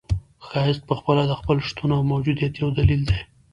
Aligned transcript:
ښایست 0.47 0.83
پخپله 0.89 1.23
د 1.27 1.33
خپل 1.39 1.57
شتون 1.67 1.89
او 1.95 2.01
موجودیت 2.11 2.53
یو 2.61 2.69
دلیل 2.77 3.01
دی. 3.09 3.19